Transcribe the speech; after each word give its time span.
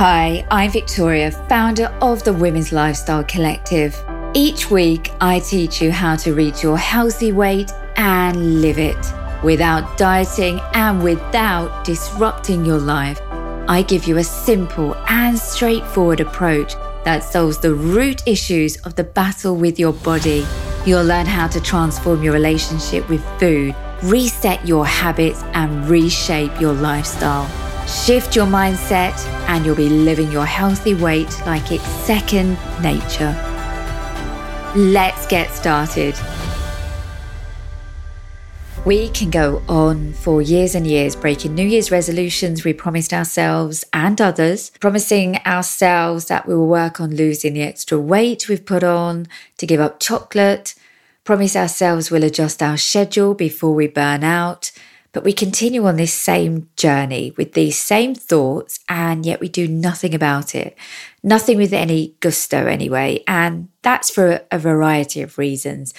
Hi, 0.00 0.46
I'm 0.50 0.70
Victoria, 0.70 1.30
founder 1.30 1.94
of 2.00 2.24
the 2.24 2.32
Women's 2.32 2.72
Lifestyle 2.72 3.22
Collective. 3.22 3.94
Each 4.32 4.70
week, 4.70 5.10
I 5.20 5.40
teach 5.40 5.82
you 5.82 5.92
how 5.92 6.16
to 6.16 6.32
reach 6.32 6.62
your 6.62 6.78
healthy 6.78 7.32
weight 7.32 7.70
and 7.96 8.62
live 8.62 8.78
it 8.78 8.96
without 9.44 9.98
dieting 9.98 10.58
and 10.72 11.04
without 11.04 11.84
disrupting 11.84 12.64
your 12.64 12.78
life. 12.78 13.20
I 13.68 13.84
give 13.86 14.04
you 14.08 14.16
a 14.16 14.24
simple 14.24 14.96
and 15.06 15.38
straightforward 15.38 16.20
approach 16.20 16.72
that 17.04 17.22
solves 17.22 17.58
the 17.58 17.74
root 17.74 18.26
issues 18.26 18.78
of 18.86 18.94
the 18.94 19.04
battle 19.04 19.54
with 19.54 19.78
your 19.78 19.92
body. 19.92 20.46
You'll 20.86 21.04
learn 21.04 21.26
how 21.26 21.46
to 21.48 21.60
transform 21.60 22.22
your 22.22 22.32
relationship 22.32 23.06
with 23.10 23.22
food, 23.38 23.74
reset 24.04 24.66
your 24.66 24.86
habits, 24.86 25.42
and 25.52 25.86
reshape 25.90 26.58
your 26.58 26.72
lifestyle. 26.72 27.69
Shift 27.90 28.36
your 28.36 28.46
mindset, 28.46 29.18
and 29.48 29.66
you'll 29.66 29.74
be 29.74 29.88
living 29.88 30.30
your 30.30 30.46
healthy 30.46 30.94
weight 30.94 31.28
like 31.44 31.72
it's 31.72 31.84
second 31.84 32.56
nature. 32.80 33.34
Let's 34.76 35.26
get 35.26 35.50
started. 35.50 36.14
We 38.86 39.08
can 39.08 39.30
go 39.30 39.60
on 39.68 40.12
for 40.12 40.40
years 40.40 40.76
and 40.76 40.86
years 40.86 41.16
breaking 41.16 41.56
New 41.56 41.66
Year's 41.66 41.90
resolutions 41.90 42.64
we 42.64 42.72
promised 42.72 43.12
ourselves 43.12 43.84
and 43.92 44.20
others, 44.20 44.70
promising 44.78 45.38
ourselves 45.44 46.26
that 46.26 46.46
we 46.46 46.54
will 46.54 46.68
work 46.68 47.00
on 47.00 47.16
losing 47.16 47.54
the 47.54 47.62
extra 47.62 47.98
weight 47.98 48.48
we've 48.48 48.64
put 48.64 48.84
on, 48.84 49.26
to 49.58 49.66
give 49.66 49.80
up 49.80 49.98
chocolate, 49.98 50.76
promise 51.24 51.56
ourselves 51.56 52.08
we'll 52.08 52.22
adjust 52.22 52.62
our 52.62 52.76
schedule 52.76 53.34
before 53.34 53.74
we 53.74 53.88
burn 53.88 54.22
out. 54.22 54.70
But 55.12 55.24
we 55.24 55.32
continue 55.32 55.86
on 55.86 55.96
this 55.96 56.14
same 56.14 56.68
journey 56.76 57.32
with 57.36 57.54
these 57.54 57.76
same 57.76 58.14
thoughts, 58.14 58.78
and 58.88 59.26
yet 59.26 59.40
we 59.40 59.48
do 59.48 59.66
nothing 59.66 60.14
about 60.14 60.54
it. 60.54 60.76
Nothing 61.22 61.58
with 61.58 61.72
any 61.72 62.14
gusto, 62.20 62.66
anyway. 62.66 63.24
And 63.26 63.68
that's 63.82 64.10
for 64.10 64.42
a 64.52 64.58
variety 64.58 65.20
of 65.20 65.36
reasons. 65.36 65.94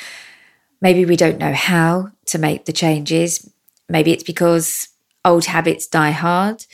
Maybe 0.81 1.05
we 1.05 1.17
don't 1.17 1.38
know 1.38 1.53
how 1.53 2.11
to 2.27 2.38
make 2.39 2.66
the 2.66 2.73
changes. 2.73 3.50
Maybe 3.89 4.11
it's 4.11 4.23
because 4.23 4.88
old 5.25 5.45
habits 5.45 5.88
die 5.88 6.11
hard. 6.11 6.66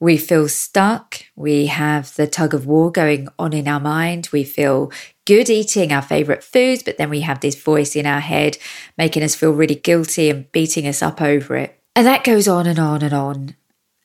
We 0.00 0.16
feel 0.16 0.48
stuck. 0.48 1.24
We 1.34 1.66
have 1.66 2.14
the 2.14 2.26
tug 2.26 2.54
of 2.54 2.66
war 2.66 2.92
going 2.92 3.28
on 3.38 3.52
in 3.52 3.66
our 3.66 3.80
mind. 3.80 4.28
We 4.32 4.44
feel 4.44 4.92
good 5.24 5.50
eating 5.50 5.92
our 5.92 6.02
favorite 6.02 6.44
foods, 6.44 6.82
but 6.82 6.98
then 6.98 7.10
we 7.10 7.20
have 7.20 7.40
this 7.40 7.60
voice 7.60 7.96
in 7.96 8.06
our 8.06 8.20
head 8.20 8.58
making 8.96 9.22
us 9.22 9.34
feel 9.34 9.52
really 9.52 9.74
guilty 9.74 10.30
and 10.30 10.50
beating 10.52 10.86
us 10.86 11.02
up 11.02 11.20
over 11.20 11.56
it. 11.56 11.77
And 11.98 12.06
that 12.06 12.22
goes 12.22 12.46
on 12.46 12.68
and 12.68 12.78
on 12.78 13.02
and 13.02 13.12
on 13.12 13.56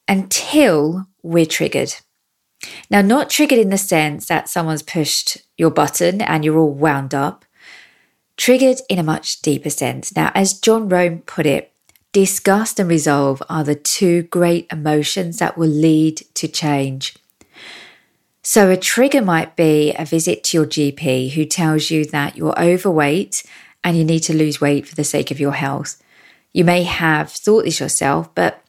until 0.07 1.05
we're 1.21 1.45
triggered. 1.45 1.93
Now, 2.89 3.03
not 3.03 3.29
triggered 3.29 3.59
in 3.59 3.69
the 3.69 3.77
sense 3.77 4.25
that 4.25 4.49
someone's 4.49 4.81
pushed 4.81 5.43
your 5.59 5.69
button 5.69 6.19
and 6.19 6.43
you're 6.43 6.57
all 6.57 6.73
wound 6.73 7.13
up, 7.13 7.45
triggered 8.35 8.79
in 8.89 8.97
a 8.97 9.03
much 9.03 9.43
deeper 9.43 9.69
sense. 9.69 10.15
Now, 10.15 10.31
as 10.33 10.59
John 10.59 10.89
Rohn 10.89 11.19
put 11.27 11.45
it, 11.45 11.71
disgust 12.13 12.79
and 12.79 12.89
resolve 12.89 13.43
are 13.47 13.63
the 13.63 13.75
two 13.75 14.23
great 14.23 14.65
emotions 14.71 15.37
that 15.37 15.55
will 15.55 15.69
lead 15.69 16.23
to 16.33 16.47
change. 16.47 17.15
So, 18.41 18.71
a 18.71 18.75
trigger 18.75 19.21
might 19.21 19.55
be 19.55 19.93
a 19.93 20.03
visit 20.03 20.43
to 20.45 20.57
your 20.57 20.65
GP 20.65 21.33
who 21.33 21.45
tells 21.45 21.91
you 21.91 22.05
that 22.05 22.37
you're 22.37 22.59
overweight 22.59 23.43
and 23.83 23.95
you 23.95 24.03
need 24.03 24.21
to 24.21 24.35
lose 24.35 24.59
weight 24.59 24.87
for 24.87 24.95
the 24.95 25.03
sake 25.03 25.29
of 25.29 25.39
your 25.39 25.53
health. 25.53 26.01
You 26.53 26.63
may 26.63 26.83
have 26.83 27.31
thought 27.31 27.65
this 27.65 27.79
yourself, 27.79 28.33
but 28.35 28.63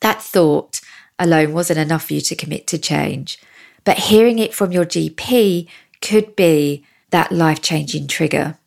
that 0.00 0.22
thought 0.22 0.80
alone 1.18 1.52
wasn't 1.52 1.78
enough 1.78 2.04
for 2.06 2.14
you 2.14 2.20
to 2.20 2.36
commit 2.36 2.66
to 2.68 2.78
change. 2.78 3.38
But 3.84 3.98
hearing 3.98 4.38
it 4.38 4.54
from 4.54 4.72
your 4.72 4.84
GP 4.84 5.68
could 6.00 6.36
be 6.36 6.84
that 7.10 7.32
life 7.32 7.62
changing 7.62 8.06
trigger. 8.06 8.58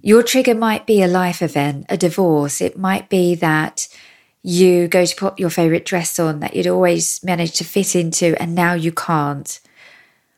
Your 0.00 0.22
trigger 0.22 0.54
might 0.54 0.86
be 0.86 1.02
a 1.02 1.08
life 1.08 1.40
event, 1.40 1.86
a 1.88 1.96
divorce. 1.96 2.60
It 2.60 2.78
might 2.78 3.08
be 3.08 3.34
that 3.36 3.88
you 4.42 4.86
go 4.88 5.06
to 5.06 5.16
put 5.16 5.38
your 5.38 5.48
favorite 5.48 5.86
dress 5.86 6.18
on 6.18 6.40
that 6.40 6.54
you'd 6.54 6.66
always 6.66 7.24
managed 7.24 7.56
to 7.56 7.64
fit 7.64 7.96
into 7.96 8.40
and 8.40 8.54
now 8.54 8.74
you 8.74 8.92
can't. 8.92 9.60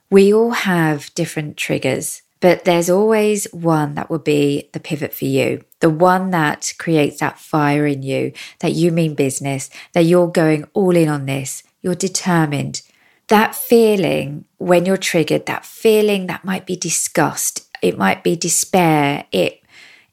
We 0.08 0.32
all 0.32 0.52
have 0.52 1.12
different 1.14 1.56
triggers, 1.56 2.22
but 2.38 2.64
there's 2.64 2.88
always 2.88 3.48
one 3.52 3.96
that 3.96 4.08
will 4.08 4.20
be 4.20 4.70
the 4.72 4.78
pivot 4.78 5.12
for 5.12 5.24
you, 5.24 5.64
the 5.86 5.90
one 5.90 6.30
that 6.30 6.74
creates 6.78 7.20
that 7.20 7.38
fire 7.38 7.86
in 7.86 8.02
you, 8.02 8.32
that 8.58 8.72
you 8.72 8.90
mean 8.90 9.14
business, 9.14 9.70
that 9.92 10.04
you're 10.04 10.26
going 10.26 10.64
all 10.74 10.96
in 10.96 11.08
on 11.08 11.26
this, 11.26 11.62
you're 11.80 11.94
determined. 11.94 12.82
That 13.28 13.54
feeling 13.54 14.46
when 14.58 14.84
you're 14.84 14.96
triggered, 14.96 15.46
that 15.46 15.64
feeling 15.64 16.26
that 16.26 16.44
might 16.44 16.66
be 16.66 16.74
disgust, 16.74 17.68
it 17.82 17.96
might 17.96 18.24
be 18.24 18.34
despair. 18.34 19.26
It 19.30 19.62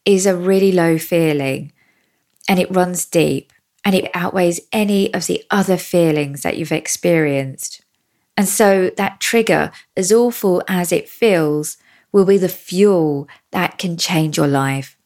is 0.06 0.28
a 0.28 0.38
really 0.38 0.72
low 0.72 1.00
feeling 1.00 1.74
and 2.48 2.60
it 2.60 2.70
runs 2.70 3.04
deep 3.08 3.52
and 3.84 3.96
it 3.96 4.12
outweighs 4.14 4.62
any 4.72 5.12
of 5.12 5.26
the 5.26 5.44
other 5.50 5.78
feelings 5.78 6.44
that 6.44 6.56
you've 6.56 6.72
experienced. 6.72 7.82
And 8.38 8.48
so 8.48 8.92
that 8.98 9.20
trigger, 9.20 9.72
as 9.98 10.12
awful 10.12 10.62
as 10.68 10.92
it 10.92 11.10
feels, 11.10 11.78
will 12.12 12.26
be 12.26 12.38
the 12.38 12.48
fuel 12.48 13.28
that 13.50 13.80
can 13.80 13.98
change 13.98 14.38
your 14.38 14.46
life, 14.48 15.00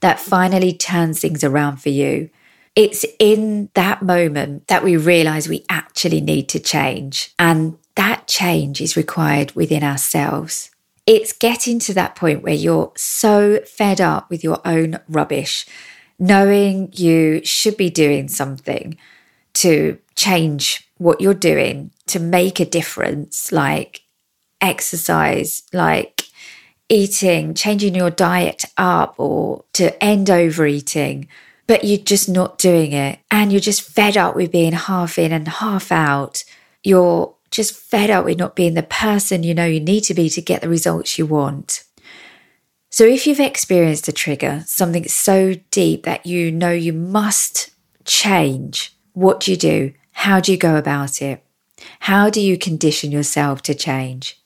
that 0.00 0.20
finally 0.20 0.72
turns 0.72 1.20
things 1.20 1.44
around 1.44 1.78
for 1.78 1.88
you. 1.88 2.30
It's 2.74 3.04
in 3.18 3.68
that 3.74 4.02
moment 4.02 4.68
that 4.68 4.82
we 4.82 4.96
realize 4.96 5.48
we 5.48 5.64
actually 5.68 6.20
need 6.20 6.48
to 6.50 6.58
change. 6.58 7.34
And 7.38 7.76
that 7.96 8.26
change 8.26 8.80
is 8.80 8.96
required 8.96 9.52
within 9.54 9.84
ourselves. 9.84 10.70
It's 11.06 11.32
getting 11.32 11.78
to 11.80 11.94
that 11.94 12.16
point 12.16 12.42
where 12.42 12.54
you're 12.54 12.92
so 12.96 13.60
fed 13.66 14.00
up 14.00 14.30
with 14.30 14.42
your 14.42 14.60
own 14.64 15.00
rubbish, 15.08 15.66
knowing 16.18 16.90
you 16.94 17.44
should 17.44 17.76
be 17.76 17.90
doing 17.90 18.28
something 18.28 18.96
to 19.54 19.98
change 20.14 20.88
what 20.98 21.20
you're 21.20 21.34
doing 21.34 21.90
to 22.06 22.20
make 22.20 22.60
a 22.60 22.64
difference, 22.64 23.50
like 23.52 24.02
exercise, 24.60 25.64
like 25.72 26.22
eating, 26.92 27.54
changing 27.54 27.94
your 27.94 28.10
diet 28.10 28.64
up, 28.76 29.14
or 29.18 29.64
to 29.72 30.02
end 30.04 30.28
overeating, 30.28 31.26
but 31.66 31.84
you're 31.84 31.98
just 31.98 32.28
not 32.28 32.58
doing 32.58 32.92
it. 32.92 33.18
And 33.30 33.50
you're 33.50 33.60
just 33.60 33.82
fed 33.82 34.16
up 34.16 34.36
with 34.36 34.52
being 34.52 34.72
half 34.72 35.18
in 35.18 35.32
and 35.32 35.48
half 35.48 35.90
out. 35.90 36.44
You're 36.82 37.34
just 37.50 37.74
fed 37.74 38.10
up 38.10 38.26
with 38.26 38.38
not 38.38 38.54
being 38.54 38.74
the 38.74 38.82
person 38.82 39.42
you 39.42 39.54
know 39.54 39.64
you 39.64 39.80
need 39.80 40.04
to 40.04 40.14
be 40.14 40.28
to 40.30 40.42
get 40.42 40.60
the 40.60 40.68
results 40.68 41.18
you 41.18 41.26
want. 41.26 41.84
So, 42.90 43.04
if 43.04 43.26
you've 43.26 43.40
experienced 43.40 44.08
a 44.08 44.12
trigger, 44.12 44.64
something 44.66 45.08
so 45.08 45.54
deep 45.70 46.02
that 46.04 46.26
you 46.26 46.52
know 46.52 46.72
you 46.72 46.92
must 46.92 47.70
change, 48.04 48.94
what 49.14 49.40
do 49.40 49.50
you 49.50 49.56
do? 49.56 49.94
How 50.12 50.40
do 50.40 50.52
you 50.52 50.58
go 50.58 50.76
about 50.76 51.22
it? 51.22 51.42
How 52.00 52.28
do 52.28 52.40
you 52.40 52.58
condition 52.58 53.10
yourself 53.10 53.62
to 53.62 53.74
change? 53.74 54.41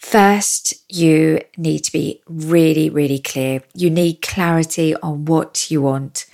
First, 0.00 0.74
you 0.88 1.40
need 1.58 1.80
to 1.80 1.92
be 1.92 2.22
really, 2.26 2.88
really 2.88 3.18
clear. 3.18 3.62
You 3.74 3.90
need 3.90 4.22
clarity 4.22 4.96
on 4.96 5.26
what 5.26 5.70
you 5.70 5.82
want. 5.82 6.24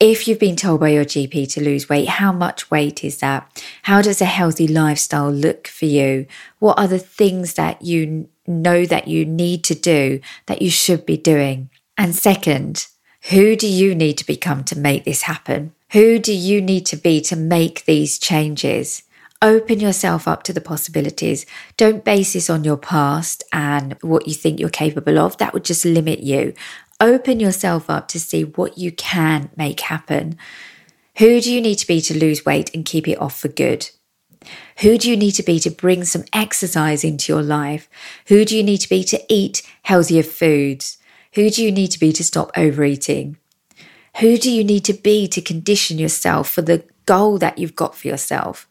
If 0.00 0.26
you've 0.26 0.40
been 0.40 0.56
told 0.56 0.80
by 0.80 0.88
your 0.88 1.04
GP 1.04 1.50
to 1.52 1.62
lose 1.62 1.88
weight, 1.88 2.08
how 2.08 2.32
much 2.32 2.72
weight 2.72 3.04
is 3.04 3.18
that? 3.18 3.64
How 3.84 4.02
does 4.02 4.20
a 4.20 4.26
healthy 4.26 4.66
lifestyle 4.66 5.30
look 5.30 5.68
for 5.68 5.86
you? 5.86 6.26
What 6.58 6.76
are 6.76 6.88
the 6.88 6.98
things 6.98 7.54
that 7.54 7.82
you 7.82 8.28
know 8.48 8.84
that 8.84 9.06
you 9.06 9.24
need 9.24 9.62
to 9.64 9.76
do 9.76 10.20
that 10.46 10.60
you 10.60 10.68
should 10.68 11.06
be 11.06 11.16
doing? 11.16 11.70
And 11.96 12.16
second, 12.16 12.88
who 13.30 13.54
do 13.54 13.68
you 13.68 13.94
need 13.94 14.18
to 14.18 14.26
become 14.26 14.64
to 14.64 14.78
make 14.78 15.04
this 15.04 15.22
happen? 15.22 15.72
Who 15.92 16.18
do 16.18 16.34
you 16.34 16.60
need 16.60 16.84
to 16.86 16.96
be 16.96 17.20
to 17.22 17.36
make 17.36 17.84
these 17.84 18.18
changes? 18.18 19.04
Open 19.44 19.78
yourself 19.78 20.26
up 20.26 20.42
to 20.44 20.52
the 20.52 20.60
possibilities. 20.60 21.46
Don't 21.76 22.02
base 22.02 22.32
this 22.32 22.50
on 22.50 22.64
your 22.64 22.78
past 22.78 23.44
and 23.52 23.94
what 24.00 24.26
you 24.26 24.34
think 24.34 24.58
you're 24.58 24.70
capable 24.70 25.18
of. 25.18 25.36
That 25.36 25.52
would 25.52 25.64
just 25.64 25.84
limit 25.84 26.20
you 26.20 26.54
open 27.00 27.40
yourself 27.40 27.90
up 27.90 28.08
to 28.08 28.20
see 28.20 28.44
what 28.44 28.78
you 28.78 28.92
can 28.92 29.50
make 29.56 29.80
happen. 29.80 30.38
Who 31.18 31.40
do 31.40 31.52
you 31.52 31.60
need 31.60 31.76
to 31.76 31.86
be 31.86 32.00
to 32.00 32.18
lose 32.18 32.44
weight 32.44 32.74
and 32.74 32.84
keep 32.84 33.06
it 33.06 33.20
off 33.20 33.38
for 33.38 33.48
good? 33.48 33.90
Who 34.80 34.98
do 34.98 35.08
you 35.08 35.16
need 35.16 35.32
to 35.32 35.42
be 35.42 35.58
to 35.60 35.70
bring 35.70 36.04
some 36.04 36.24
exercise 36.32 37.04
into 37.04 37.32
your 37.32 37.42
life? 37.42 37.88
Who 38.26 38.44
do 38.44 38.56
you 38.56 38.62
need 38.62 38.78
to 38.78 38.88
be 38.88 39.04
to 39.04 39.22
eat 39.28 39.62
healthier 39.82 40.22
foods? 40.22 40.98
Who 41.34 41.50
do 41.50 41.62
you 41.62 41.72
need 41.72 41.88
to 41.88 42.00
be 42.00 42.12
to 42.12 42.24
stop 42.24 42.50
overeating? 42.56 43.36
Who 44.18 44.36
do 44.36 44.50
you 44.50 44.64
need 44.64 44.84
to 44.84 44.92
be 44.92 45.26
to 45.28 45.40
condition 45.40 45.98
yourself 45.98 46.50
for 46.50 46.62
the 46.62 46.84
goal 47.06 47.38
that 47.38 47.58
you've 47.58 47.76
got 47.76 47.94
for 47.96 48.08
yourself? 48.08 48.68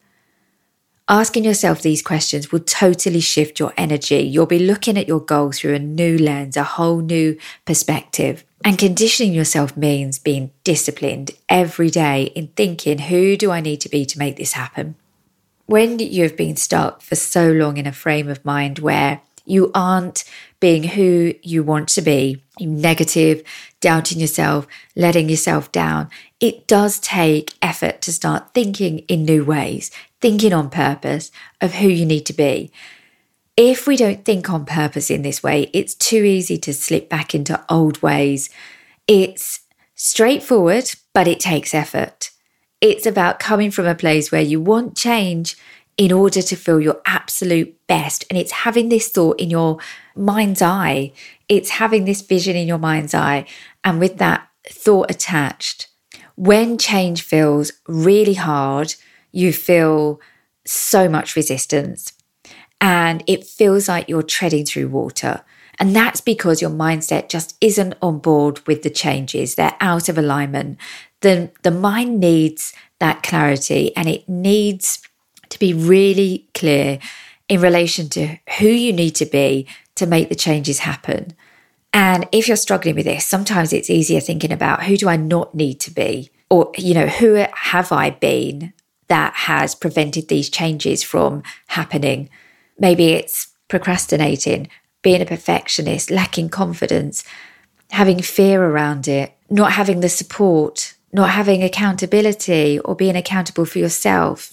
Asking 1.06 1.44
yourself 1.44 1.82
these 1.82 2.02
questions 2.02 2.50
will 2.50 2.60
totally 2.60 3.20
shift 3.20 3.60
your 3.60 3.74
energy. 3.76 4.20
You'll 4.20 4.46
be 4.46 4.58
looking 4.58 4.96
at 4.96 5.08
your 5.08 5.20
goals 5.20 5.58
through 5.58 5.74
a 5.74 5.78
new 5.78 6.16
lens, 6.16 6.56
a 6.56 6.64
whole 6.64 7.00
new 7.00 7.38
perspective. 7.66 8.42
And 8.64 8.78
conditioning 8.78 9.34
yourself 9.34 9.76
means 9.76 10.18
being 10.18 10.50
disciplined 10.64 11.32
every 11.48 11.90
day 11.90 12.24
in 12.34 12.48
thinking, 12.48 12.98
who 12.98 13.36
do 13.36 13.50
I 13.50 13.60
need 13.60 13.82
to 13.82 13.90
be 13.90 14.06
to 14.06 14.18
make 14.18 14.36
this 14.36 14.54
happen? 14.54 14.96
when 15.66 15.98
you've 15.98 16.36
been 16.36 16.56
stuck 16.56 17.00
for 17.00 17.14
so 17.14 17.50
long 17.50 17.76
in 17.76 17.86
a 17.86 17.92
frame 17.92 18.28
of 18.28 18.44
mind 18.44 18.78
where 18.78 19.20
you 19.46 19.70
aren't 19.74 20.24
being 20.60 20.82
who 20.84 21.34
you 21.42 21.62
want 21.62 21.88
to 21.88 22.02
be, 22.02 22.42
you're 22.58 22.70
negative, 22.70 23.42
doubting 23.80 24.18
yourself, 24.18 24.66
letting 24.96 25.28
yourself 25.28 25.70
down, 25.72 26.08
it 26.40 26.66
does 26.66 26.98
take 26.98 27.54
effort 27.60 28.00
to 28.00 28.12
start 28.12 28.54
thinking 28.54 29.00
in 29.00 29.24
new 29.24 29.44
ways, 29.44 29.90
thinking 30.24 30.54
on 30.54 30.70
purpose 30.70 31.30
of 31.60 31.74
who 31.74 31.86
you 31.86 32.06
need 32.06 32.24
to 32.24 32.32
be. 32.32 32.72
If 33.58 33.86
we 33.86 33.94
don't 33.94 34.24
think 34.24 34.48
on 34.48 34.64
purpose 34.64 35.10
in 35.10 35.20
this 35.20 35.42
way, 35.42 35.68
it's 35.74 35.94
too 35.94 36.24
easy 36.24 36.56
to 36.60 36.72
slip 36.72 37.10
back 37.10 37.34
into 37.34 37.62
old 37.68 38.00
ways. 38.00 38.48
It's 39.06 39.60
straightforward, 39.94 40.90
but 41.12 41.28
it 41.28 41.40
takes 41.40 41.74
effort. 41.74 42.30
It's 42.80 43.04
about 43.04 43.38
coming 43.38 43.70
from 43.70 43.84
a 43.84 43.94
place 43.94 44.32
where 44.32 44.40
you 44.40 44.62
want 44.62 44.96
change 44.96 45.58
in 45.98 46.10
order 46.10 46.40
to 46.40 46.56
feel 46.56 46.80
your 46.80 47.02
absolute 47.04 47.76
best. 47.86 48.24
And 48.30 48.38
it's 48.38 48.64
having 48.64 48.88
this 48.88 49.10
thought 49.10 49.38
in 49.38 49.50
your 49.50 49.76
mind's 50.16 50.62
eye, 50.62 51.12
it's 51.50 51.68
having 51.68 52.06
this 52.06 52.22
vision 52.22 52.56
in 52.56 52.66
your 52.66 52.78
mind's 52.78 53.12
eye. 53.12 53.44
And 53.84 54.00
with 54.00 54.16
that 54.16 54.48
thought 54.66 55.10
attached, 55.10 55.88
when 56.34 56.78
change 56.78 57.20
feels 57.20 57.72
really 57.86 58.34
hard, 58.34 58.94
you 59.34 59.52
feel 59.52 60.20
so 60.64 61.08
much 61.08 61.36
resistance 61.36 62.12
and 62.80 63.22
it 63.26 63.44
feels 63.44 63.88
like 63.88 64.08
you're 64.08 64.22
treading 64.22 64.64
through 64.64 64.88
water. 64.88 65.42
And 65.78 65.94
that's 65.94 66.20
because 66.20 66.60
your 66.60 66.70
mindset 66.70 67.28
just 67.28 67.56
isn't 67.60 67.94
on 68.00 68.18
board 68.18 68.64
with 68.66 68.82
the 68.82 68.90
changes. 68.90 69.54
They're 69.54 69.76
out 69.80 70.08
of 70.08 70.18
alignment. 70.18 70.78
The, 71.20 71.50
the 71.62 71.70
mind 71.70 72.20
needs 72.20 72.72
that 73.00 73.22
clarity 73.22 73.94
and 73.96 74.08
it 74.08 74.28
needs 74.28 75.02
to 75.48 75.58
be 75.58 75.72
really 75.72 76.46
clear 76.54 76.98
in 77.48 77.60
relation 77.60 78.08
to 78.10 78.36
who 78.58 78.68
you 78.68 78.92
need 78.92 79.14
to 79.16 79.26
be 79.26 79.66
to 79.96 80.06
make 80.06 80.28
the 80.28 80.34
changes 80.34 80.80
happen. 80.80 81.34
And 81.92 82.28
if 82.32 82.48
you're 82.48 82.56
struggling 82.56 82.96
with 82.96 83.04
this, 83.04 83.26
sometimes 83.26 83.72
it's 83.72 83.90
easier 83.90 84.20
thinking 84.20 84.52
about 84.52 84.84
who 84.84 84.96
do 84.96 85.08
I 85.08 85.16
not 85.16 85.54
need 85.54 85.80
to 85.80 85.90
be? 85.90 86.30
Or, 86.50 86.72
you 86.76 86.94
know, 86.94 87.06
who 87.06 87.44
have 87.52 87.92
I 87.92 88.10
been 88.10 88.72
that 89.14 89.32
has 89.32 89.76
prevented 89.76 90.26
these 90.26 90.50
changes 90.50 91.04
from 91.04 91.44
happening? 91.68 92.28
Maybe 92.76 93.12
it's 93.12 93.52
procrastinating, 93.68 94.68
being 95.02 95.22
a 95.22 95.26
perfectionist, 95.26 96.10
lacking 96.10 96.48
confidence, 96.48 97.22
having 97.92 98.20
fear 98.20 98.60
around 98.60 99.06
it, 99.06 99.32
not 99.48 99.70
having 99.70 100.00
the 100.00 100.08
support, 100.08 100.94
not 101.12 101.30
having 101.30 101.62
accountability 101.62 102.80
or 102.80 102.96
being 102.96 103.14
accountable 103.14 103.64
for 103.64 103.78
yourself. 103.78 104.52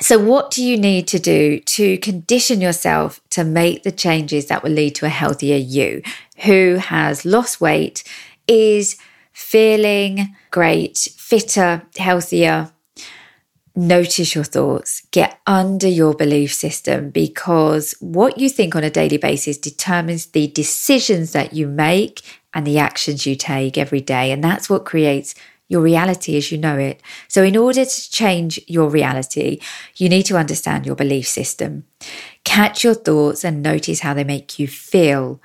So, 0.00 0.18
what 0.18 0.50
do 0.50 0.64
you 0.64 0.76
need 0.76 1.06
to 1.08 1.20
do 1.20 1.60
to 1.76 1.96
condition 1.98 2.60
yourself 2.60 3.20
to 3.30 3.44
make 3.44 3.84
the 3.84 3.92
changes 3.92 4.46
that 4.46 4.64
will 4.64 4.72
lead 4.72 4.96
to 4.96 5.06
a 5.06 5.16
healthier 5.20 5.58
you 5.58 6.02
who 6.46 6.76
has 6.76 7.24
lost 7.24 7.60
weight, 7.60 8.02
is 8.48 8.96
feeling 9.32 10.34
great, 10.50 10.96
fitter, 11.16 11.82
healthier, 11.96 12.72
notice 13.74 14.34
your 14.34 14.44
thoughts, 14.44 15.02
get 15.10 15.40
under 15.46 15.88
your 15.88 16.14
belief 16.14 16.52
system 16.52 17.10
because 17.10 17.94
what 18.00 18.38
you 18.38 18.48
think 18.48 18.74
on 18.74 18.84
a 18.84 18.90
daily 18.90 19.16
basis 19.16 19.58
determines 19.58 20.26
the 20.26 20.48
decisions 20.48 21.32
that 21.32 21.52
you 21.52 21.66
make 21.66 22.22
and 22.52 22.66
the 22.66 22.78
actions 22.78 23.26
you 23.26 23.36
take 23.36 23.78
every 23.78 24.00
day. 24.00 24.32
And 24.32 24.42
that's 24.42 24.68
what 24.68 24.84
creates 24.84 25.34
your 25.68 25.80
reality 25.80 26.36
as 26.36 26.50
you 26.50 26.58
know 26.58 26.76
it. 26.76 27.00
So, 27.28 27.44
in 27.44 27.56
order 27.56 27.84
to 27.84 28.10
change 28.10 28.60
your 28.66 28.90
reality, 28.90 29.60
you 29.96 30.08
need 30.08 30.24
to 30.24 30.36
understand 30.36 30.84
your 30.84 30.96
belief 30.96 31.28
system. 31.28 31.84
Catch 32.44 32.82
your 32.82 32.94
thoughts 32.94 33.44
and 33.44 33.62
notice 33.62 34.00
how 34.00 34.12
they 34.12 34.24
make 34.24 34.58
you 34.58 34.66
feel. 34.66 35.40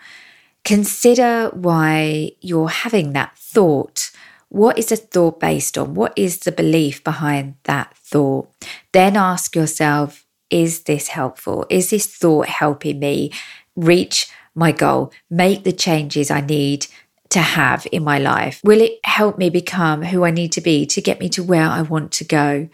Consider 0.63 1.51
why 1.53 2.31
you're 2.41 2.69
having 2.69 3.13
that 3.13 3.37
thought. 3.37 4.09
What 4.49 4.77
is 4.77 4.87
the 4.87 4.95
thought 4.95 5.39
based 5.39 5.77
on? 5.77 5.95
What 5.95 6.13
is 6.15 6.39
the 6.39 6.51
belief 6.51 7.03
behind 7.03 7.55
that 7.63 7.95
thought? 7.97 8.49
Then 8.91 9.17
ask 9.17 9.55
yourself, 9.55 10.25
is 10.49 10.83
this 10.83 11.09
helpful? 11.09 11.65
Is 11.69 11.89
this 11.89 12.05
thought 12.05 12.47
helping 12.47 12.99
me 12.99 13.31
reach 13.75 14.29
my 14.53 14.71
goal, 14.71 15.11
make 15.29 15.63
the 15.63 15.73
changes 15.73 16.31
I 16.31 16.41
need 16.41 16.87
to 17.29 17.39
have 17.39 17.85
in 17.91 18.03
my 18.03 18.19
life? 18.19 18.61
Will 18.63 18.81
it 18.81 18.99
help 19.03 19.37
me 19.37 19.49
become 19.49 20.03
who 20.03 20.23
I 20.23 20.31
need 20.31 20.51
to 20.53 20.61
be 20.61 20.85
to 20.85 21.01
get 21.01 21.19
me 21.19 21.27
to 21.29 21.43
where 21.43 21.67
I 21.67 21.81
want 21.81 22.11
to 22.13 22.23
go? 22.23 22.69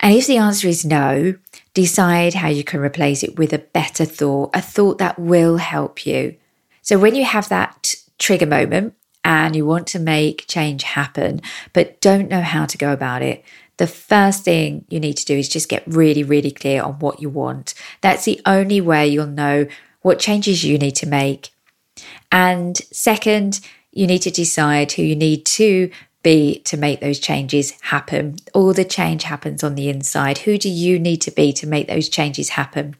And 0.00 0.16
if 0.16 0.26
the 0.26 0.38
answer 0.38 0.66
is 0.66 0.84
no, 0.84 1.34
decide 1.74 2.34
how 2.34 2.48
you 2.48 2.64
can 2.64 2.80
replace 2.80 3.22
it 3.22 3.38
with 3.38 3.52
a 3.52 3.58
better 3.58 4.04
thought, 4.04 4.50
a 4.54 4.60
thought 4.60 4.98
that 4.98 5.18
will 5.18 5.58
help 5.58 6.06
you. 6.06 6.36
So 6.82 6.98
when 6.98 7.14
you 7.14 7.24
have 7.24 7.48
that 7.48 7.94
trigger 8.18 8.46
moment, 8.46 8.94
and 9.24 9.54
you 9.54 9.66
want 9.66 9.86
to 9.88 9.98
make 9.98 10.46
change 10.46 10.82
happen, 10.82 11.40
but 11.72 12.00
don't 12.00 12.28
know 12.28 12.42
how 12.42 12.66
to 12.66 12.78
go 12.78 12.92
about 12.92 13.22
it, 13.22 13.44
the 13.76 13.86
first 13.86 14.44
thing 14.44 14.84
you 14.90 15.00
need 15.00 15.16
to 15.16 15.24
do 15.24 15.36
is 15.36 15.48
just 15.48 15.68
get 15.68 15.82
really, 15.86 16.22
really 16.22 16.50
clear 16.50 16.82
on 16.82 16.98
what 16.98 17.22
you 17.22 17.30
want. 17.30 17.74
That's 18.02 18.24
the 18.24 18.40
only 18.44 18.80
way 18.80 19.08
you'll 19.08 19.26
know 19.26 19.66
what 20.02 20.18
changes 20.18 20.64
you 20.64 20.76
need 20.78 20.96
to 20.96 21.06
make. 21.06 21.50
And 22.30 22.76
second, 22.92 23.60
you 23.92 24.06
need 24.06 24.22
to 24.22 24.30
decide 24.30 24.92
who 24.92 25.02
you 25.02 25.16
need 25.16 25.44
to 25.46 25.90
be 26.22 26.60
to 26.60 26.76
make 26.76 27.00
those 27.00 27.18
changes 27.18 27.72
happen. 27.80 28.36
All 28.52 28.72
the 28.72 28.84
change 28.84 29.24
happens 29.24 29.64
on 29.64 29.74
the 29.74 29.88
inside. 29.88 30.38
Who 30.38 30.58
do 30.58 30.68
you 30.68 30.98
need 30.98 31.22
to 31.22 31.30
be 31.30 31.52
to 31.54 31.66
make 31.66 31.88
those 31.88 32.08
changes 32.08 32.50
happen? 32.50 32.96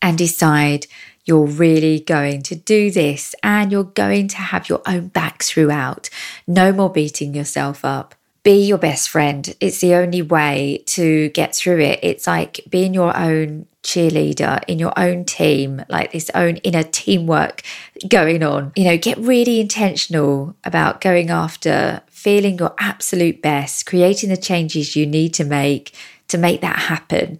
And 0.00 0.16
decide 0.16 0.86
you're 1.28 1.46
really 1.46 2.00
going 2.00 2.40
to 2.40 2.54
do 2.54 2.90
this 2.90 3.34
and 3.42 3.70
you're 3.70 3.84
going 3.84 4.26
to 4.28 4.38
have 4.38 4.70
your 4.70 4.80
own 4.86 5.08
back 5.08 5.42
throughout. 5.42 6.08
No 6.46 6.72
more 6.72 6.90
beating 6.90 7.34
yourself 7.34 7.84
up. 7.84 8.14
Be 8.42 8.64
your 8.64 8.78
best 8.78 9.10
friend. 9.10 9.54
It's 9.60 9.80
the 9.80 9.94
only 9.94 10.22
way 10.22 10.82
to 10.86 11.28
get 11.30 11.54
through 11.54 11.80
it. 11.80 12.00
It's 12.02 12.26
like 12.26 12.62
being 12.70 12.94
your 12.94 13.14
own 13.14 13.66
cheerleader 13.82 14.64
in 14.66 14.78
your 14.78 14.98
own 14.98 15.26
team, 15.26 15.84
like 15.90 16.12
this 16.12 16.30
own 16.34 16.56
inner 16.58 16.82
teamwork 16.82 17.62
going 18.08 18.42
on. 18.42 18.72
You 18.74 18.84
know, 18.84 18.96
get 18.96 19.18
really 19.18 19.60
intentional 19.60 20.56
about 20.64 21.02
going 21.02 21.28
after 21.28 22.00
feeling 22.08 22.58
your 22.58 22.74
absolute 22.78 23.42
best, 23.42 23.84
creating 23.84 24.30
the 24.30 24.36
changes 24.38 24.96
you 24.96 25.04
need 25.04 25.34
to 25.34 25.44
make 25.44 25.94
to 26.28 26.38
make 26.38 26.62
that 26.62 26.78
happen 26.78 27.38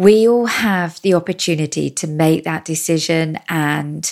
we 0.00 0.26
all 0.26 0.46
have 0.46 0.98
the 1.02 1.12
opportunity 1.12 1.90
to 1.90 2.06
make 2.06 2.42
that 2.44 2.64
decision. 2.64 3.38
And 3.50 4.10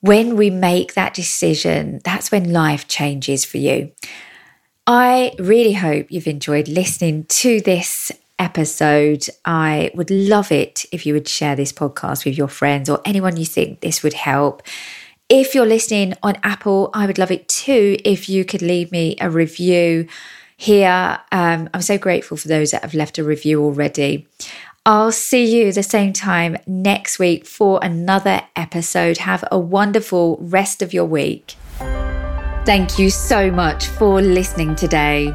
when 0.00 0.34
we 0.34 0.50
make 0.50 0.94
that 0.94 1.14
decision, 1.14 2.00
that's 2.02 2.32
when 2.32 2.52
life 2.52 2.88
changes 2.88 3.44
for 3.44 3.58
you. 3.58 3.92
I 4.88 5.32
really 5.38 5.74
hope 5.74 6.08
you've 6.10 6.26
enjoyed 6.26 6.66
listening 6.66 7.26
to 7.26 7.60
this 7.60 8.10
episode. 8.40 9.28
I 9.44 9.92
would 9.94 10.10
love 10.10 10.50
it 10.50 10.84
if 10.90 11.06
you 11.06 11.14
would 11.14 11.28
share 11.28 11.54
this 11.54 11.72
podcast 11.72 12.24
with 12.24 12.36
your 12.36 12.48
friends 12.48 12.90
or 12.90 13.00
anyone 13.04 13.36
you 13.36 13.44
think 13.44 13.82
this 13.82 14.02
would 14.02 14.14
help. 14.14 14.64
If 15.28 15.54
you're 15.54 15.64
listening 15.64 16.14
on 16.24 16.38
Apple, 16.42 16.90
I 16.92 17.06
would 17.06 17.18
love 17.18 17.30
it 17.30 17.46
too 17.46 17.96
if 18.04 18.28
you 18.28 18.44
could 18.44 18.62
leave 18.62 18.90
me 18.90 19.14
a 19.20 19.30
review 19.30 20.08
here. 20.56 21.18
Um, 21.30 21.70
I'm 21.72 21.82
so 21.82 21.98
grateful 21.98 22.36
for 22.36 22.48
those 22.48 22.72
that 22.72 22.82
have 22.82 22.94
left 22.94 23.16
a 23.16 23.24
review 23.24 23.62
already. 23.62 24.26
I'll 24.86 25.12
see 25.12 25.44
you 25.44 25.72
the 25.72 25.82
same 25.82 26.14
time 26.14 26.56
next 26.66 27.18
week 27.18 27.44
for 27.44 27.80
another 27.82 28.40
episode. 28.56 29.18
Have 29.18 29.44
a 29.52 29.58
wonderful 29.58 30.38
rest 30.40 30.80
of 30.80 30.94
your 30.94 31.04
week. 31.04 31.54
Thank 32.64 32.98
you 32.98 33.10
so 33.10 33.50
much 33.50 33.88
for 33.88 34.22
listening 34.22 34.74
today. 34.74 35.32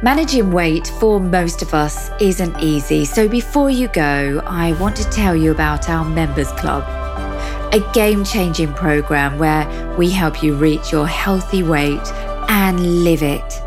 Managing 0.00 0.52
weight 0.52 0.86
for 1.00 1.18
most 1.18 1.62
of 1.62 1.74
us 1.74 2.10
isn't 2.20 2.60
easy, 2.60 3.04
so 3.04 3.28
before 3.28 3.68
you 3.68 3.88
go, 3.88 4.40
I 4.46 4.74
want 4.74 4.94
to 4.96 5.10
tell 5.10 5.34
you 5.34 5.50
about 5.50 5.88
our 5.88 6.04
Members 6.04 6.50
Club, 6.52 6.84
a 7.74 7.80
game 7.92 8.24
changing 8.24 8.74
program 8.74 9.40
where 9.40 9.96
we 9.96 10.08
help 10.08 10.40
you 10.40 10.54
reach 10.54 10.92
your 10.92 11.08
healthy 11.08 11.64
weight 11.64 12.06
and 12.48 13.02
live 13.02 13.24
it 13.24 13.60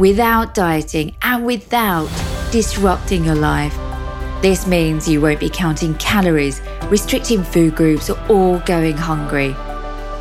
without 0.00 0.52
dieting 0.52 1.14
and 1.22 1.46
without 1.46 2.08
disrupting 2.50 3.24
your 3.24 3.36
life. 3.36 3.76
This 4.42 4.66
means 4.66 5.08
you 5.08 5.20
won't 5.20 5.38
be 5.38 5.48
counting 5.48 5.94
calories, 5.94 6.60
restricting 6.86 7.44
food 7.44 7.76
groups, 7.76 8.10
or 8.28 8.58
going 8.66 8.96
hungry. 8.96 9.52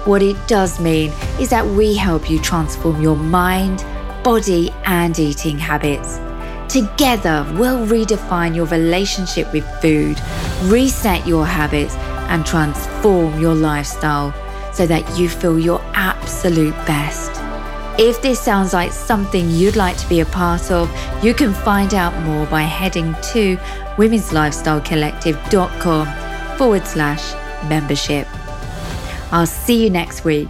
What 0.06 0.22
it 0.22 0.38
does 0.48 0.80
mean 0.80 1.12
is 1.40 1.50
that 1.50 1.66
we 1.66 1.96
help 1.96 2.30
you 2.30 2.40
transform 2.40 3.02
your 3.02 3.16
mind, 3.16 3.84
body, 4.24 4.72
and 4.86 5.18
eating 5.18 5.58
habits. 5.58 6.20
Together, 6.72 7.52
we'll 7.58 7.88
redefine 7.88 8.56
your 8.56 8.68
relationship 8.68 9.52
with 9.54 9.66
food, 9.82 10.22
reset 10.66 11.26
your 11.26 11.48
habits, 11.48 11.96
and 12.30 12.46
transform 12.46 13.40
your 13.40 13.56
lifestyle 13.56 14.36
so 14.72 14.86
that 14.86 15.18
you 15.18 15.30
feel 15.30 15.58
your 15.58 15.82
absolute 15.96 16.76
best. 16.86 17.41
If 17.98 18.22
this 18.22 18.40
sounds 18.40 18.74
like 18.74 18.92
something 18.92 19.50
you'd 19.50 19.76
like 19.76 19.98
to 19.98 20.08
be 20.08 20.20
a 20.22 20.26
part 20.26 20.72
of, 20.72 20.90
you 21.24 21.34
can 21.34 21.54
find 21.54 21.94
out 21.94 22.18
more 22.24 22.46
by 22.48 22.62
heading 22.62 23.14
to 23.34 23.58
womenslifestylecollective.com 23.98 26.58
forward 26.58 26.88
slash 26.88 27.34
membership. 27.70 28.28
I'll 29.32 29.46
see 29.46 29.84
you 29.84 29.90
next 29.90 30.24
week. 30.24 30.48